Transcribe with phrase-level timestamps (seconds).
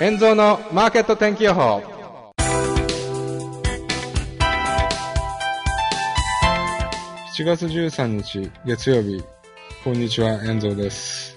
[0.00, 1.82] 遠蔵のマーケット天気予報。
[7.36, 9.24] 7月13日月曜日。
[9.82, 11.36] こんにちは遠蔵です。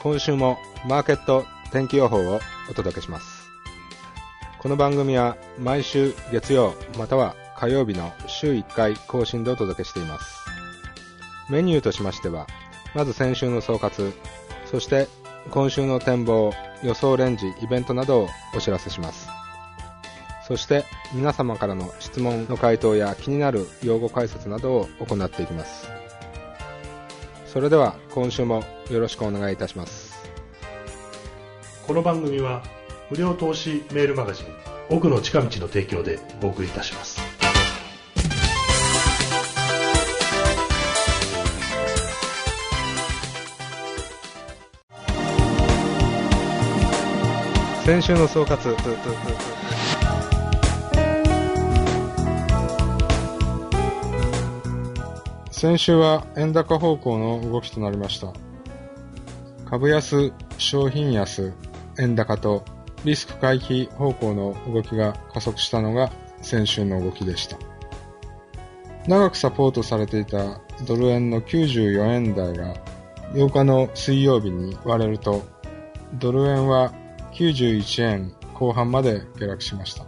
[0.00, 0.56] 今週も
[0.86, 2.38] マーケット天気予報を
[2.70, 3.50] お届けします。
[4.60, 10.36] この番組は毎週月曜または火曜日の週1回更新でお届けしています。
[11.50, 12.46] メニューとしましては
[12.94, 14.12] まず先週の総括。
[14.66, 15.08] そして
[15.50, 16.52] 今週の展望
[16.82, 19.28] 予想レンジイベントなどをお知らせします。
[20.46, 25.88] そして皆様からの質問の回答や気になる用語解説などを行っていきます。
[27.46, 30.18] それでは今週もよろしくお願いいたします。
[31.86, 32.62] この番組は
[33.10, 34.46] 無料投資メールマガジン
[34.88, 37.19] 奥の近道の提供でお送りいたします。
[47.90, 48.76] 先週の総括。
[55.50, 58.32] 先週は円高方向の動きとなりました。
[59.68, 61.52] 株安、商品安、
[61.98, 62.64] 円高と
[63.04, 67.58] リスク回避方向の動きが加速したのが先週の動きでした。
[69.08, 72.72] 長くサポートされていたドル円の94円台が
[73.32, 75.42] 8日の水曜日に割れると
[76.14, 76.92] ドル円は
[77.32, 80.06] 91円後半まで下落しました。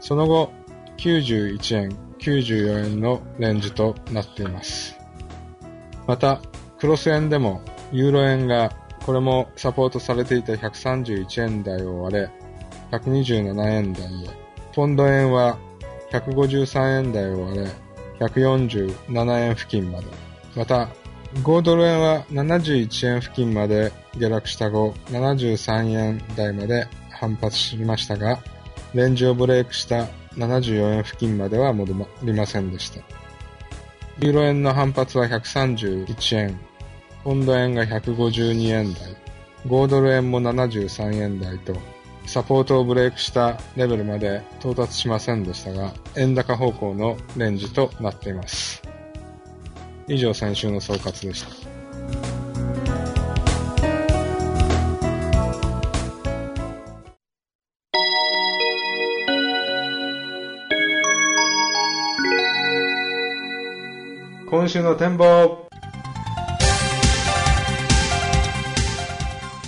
[0.00, 0.52] その後、
[0.98, 4.96] 91円、94円のレンジとなっています。
[6.06, 6.40] また、
[6.78, 8.70] クロス円でもユーロ円が
[9.04, 12.30] これもサポートされていた131円台を割れ、
[12.90, 14.28] 127円台へ。
[14.74, 15.58] ポンド円は
[16.12, 17.66] 153円台を割れ、
[18.20, 20.06] 147円付近まで。
[20.56, 20.88] また、
[21.42, 28.40] 5ドル円は71円付近まで下落した後、73円台まで反発しましたが、
[28.94, 30.06] レンジをブレイクした
[30.36, 33.00] 74円付近までは戻りませんでした。
[34.18, 36.58] ユーロ円の反発は131円、
[37.22, 39.16] ポンド円が152円台、
[39.66, 41.76] 5ドル円も73円台と、
[42.24, 48.65] サポートをブレイクしたレベルまで到達しませんでしたが、円高方向のレンジとなっています。
[50.08, 51.48] 以上先週の総括でした。
[64.48, 65.68] 今週の展望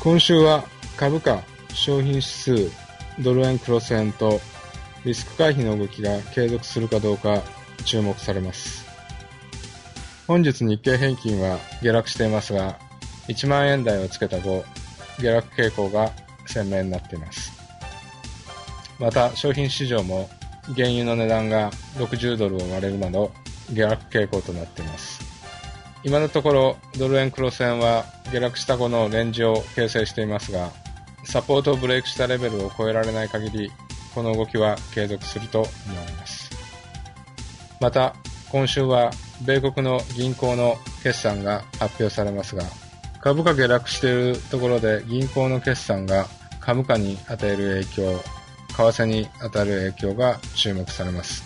[0.00, 0.64] 今週は
[0.96, 1.42] 株価、
[1.74, 2.70] 商品指数、
[3.18, 4.40] ドル円クロス円と
[5.04, 7.42] リスク回避の動きが継続するかどうか
[7.84, 8.77] 注目されます。
[10.28, 12.78] 本日日経平均は下落していますが、
[13.28, 14.62] 1万円台をつけた後、
[15.18, 16.12] 下落傾向が
[16.46, 17.50] 鮮明になっています。
[18.98, 20.28] また、商品市場も
[20.76, 23.32] 原油の値段が60ドルを割れるなど、
[23.72, 25.22] 下落傾向となっています。
[26.04, 30.72] 今のところ、ドル円クロス円は下落した後のレンジを形成していますが、
[31.24, 33.72] サポートをブレイクしたレベルを超えられない限り、
[34.14, 36.50] この動きは継続すると思われます。
[37.80, 38.14] また、
[38.50, 39.10] 今週は
[39.42, 42.64] 米国の銀行の決算が発表されますが、
[43.20, 46.26] 株価下落しているところで銀行の決算が
[46.60, 48.20] 株価に与える影響、
[48.68, 51.44] 為替に与える影響が注目されます。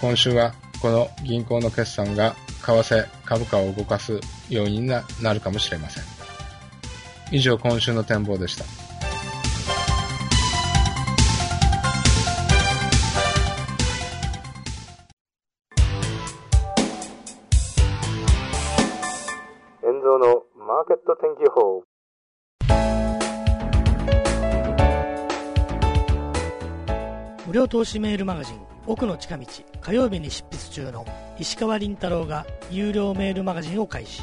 [0.00, 5.02] 今週はこの銀行の決算が為替、株価を動かす要因にな
[5.34, 6.04] るかもしれません。
[7.30, 8.87] 以上今週の展望でした。
[27.46, 29.46] 無料投資メールマガジン奥の近道
[29.80, 31.06] 火曜日に執筆中の
[31.38, 34.22] 石川倫太郎が有料メールマガジンを開始。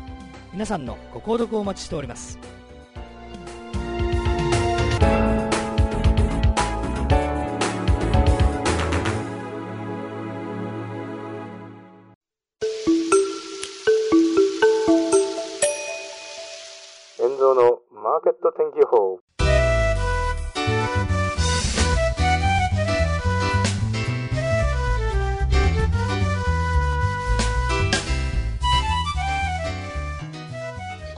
[0.53, 2.60] 皆さんのご購読をお待ちしております。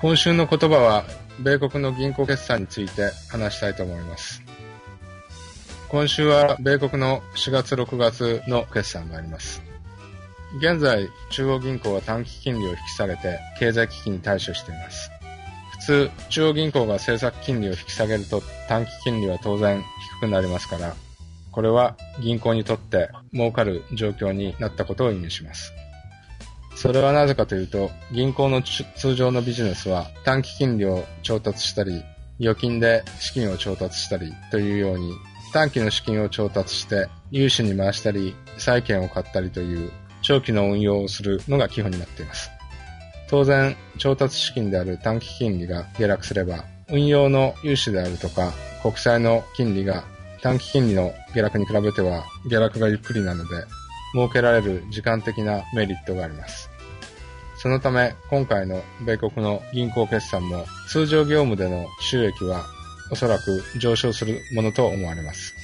[0.02, 1.04] 今週の言葉は、
[1.38, 4.42] 米国の銀行決算について話したいと思います。
[5.88, 9.62] 今週は米国の4月6月の決算があります。
[10.58, 15.08] 現在、中央銀行は短期金利を引き下げて経済危機に対処しています。
[15.70, 19.84] 普通、中央銀行が政策金利を引き下げると短期金利は当然
[20.18, 20.96] 低くなりますから、
[21.52, 25.72] これは銀行にとって儲かる状況になったことを意味します。
[26.82, 32.02] それはなぜかというと、銀行の通常のビジネスは短期金利を調達したり、
[32.40, 35.12] 預金で資金を調達したりというように、
[35.52, 39.92] 短期の資金を調達して融資に回したり、債券を買ったりという
[40.22, 42.50] 長期の運用をするのが基本になっています。
[43.30, 48.52] 当然、調達資金である短期金利が下落すれば、運用の融資であるとか、
[48.82, 50.02] 国債の金利が
[50.40, 53.50] 短期金利の下落に比べては下落がゆっくりなので、
[54.14, 56.71] 設けられる時間的なメリットがあります。
[57.62, 62.64] そのため、今回の米国の銀行決算も通常業務での収益は
[63.12, 65.54] おそらく上昇するものと思われます。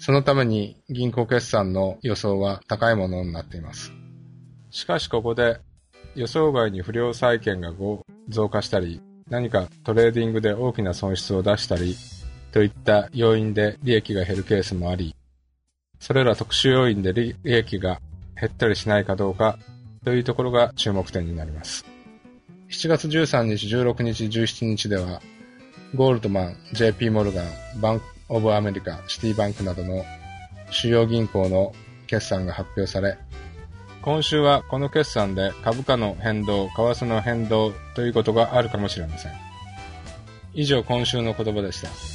[0.00, 3.92] そのために銀行決算の予想は高いものになっています。
[4.70, 5.60] しかしここで
[6.16, 7.72] 予想外に不良債権が
[8.28, 9.00] 増加したり、
[9.30, 11.94] 何かトレーディングで大きな損失を出したり、
[12.50, 15.14] といった要因で利益が減るケースもあり、
[16.00, 18.00] それら特殊要因で利益が
[18.34, 19.60] 減ったりしないかどうか
[20.04, 21.84] というところが注目点になります。
[22.70, 25.20] 7月13日、16日、17日では、
[25.94, 27.46] ゴールドマン、JP モルガン、
[27.80, 30.04] バンクオブアメリカ、シティバンクなどの
[30.70, 31.72] 主要銀行の
[32.06, 33.16] 決算が発表され、
[34.02, 39.32] 今週はこの決算で株価の変動、為替の変動ということがあるかもしれません。
[40.52, 42.13] 以上今週の言葉でした。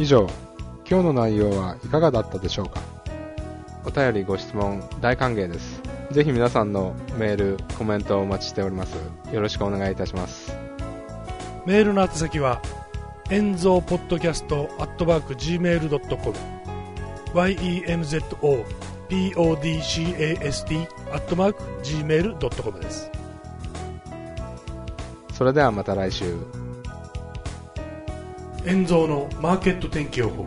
[0.00, 0.26] 以上、
[0.88, 2.80] 今日の内容はいかがだったでしょうか？
[3.84, 5.82] お便りご質問大歓迎です。
[6.10, 8.94] ぜひ皆さんのメール、コメントをお待ちしております。
[9.30, 10.56] よろしくお願いいたします。
[11.66, 12.62] メールの宛先は、
[13.28, 16.34] エンゾーポッドキャストアットマーク Gmail.com
[17.34, 18.20] yenzo
[19.44, 23.10] podcast アットマーク Gmail.com です。
[25.34, 26.38] それではまた来週。
[28.66, 30.46] 円蔵のマーケット天気予報。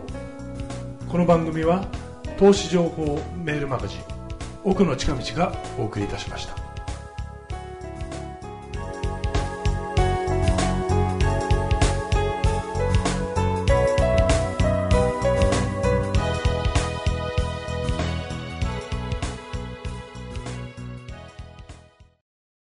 [1.08, 1.84] この番組は
[2.38, 4.00] 投資情報メールマガジン
[4.62, 6.63] 奥の近道がお送りいたしました。